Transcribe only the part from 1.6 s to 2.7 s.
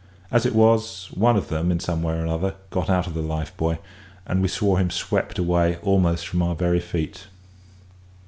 in some way or other,